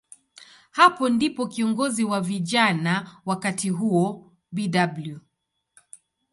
Hapo 0.71 1.09
ndipo 1.09 1.47
kiongozi 1.47 2.03
wa 2.03 2.21
vijana 2.21 3.21
wakati 3.25 3.69
huo, 3.69 4.31
Bw. 4.51 5.15